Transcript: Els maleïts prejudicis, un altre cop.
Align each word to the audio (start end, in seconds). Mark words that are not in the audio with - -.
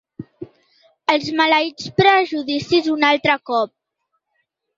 Els 1.15 1.29
maleïts 1.41 1.91
prejudicis, 1.99 2.89
un 2.95 3.07
altre 3.11 3.37
cop. 3.53 3.73